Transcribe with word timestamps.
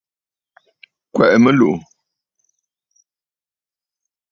Kwɛ̀ʼɛ 1.13 1.37
mɨlùʼù. 1.43 1.75